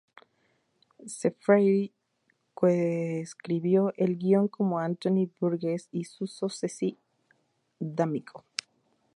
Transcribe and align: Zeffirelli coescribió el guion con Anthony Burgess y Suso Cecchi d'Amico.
Zeffirelli 1.07 1.93
coescribió 2.55 3.93
el 3.97 4.17
guion 4.17 4.47
con 4.47 4.73
Anthony 4.81 5.29
Burgess 5.39 5.89
y 5.91 6.05
Suso 6.05 6.49
Cecchi 6.49 6.97
d'Amico. 7.79 8.43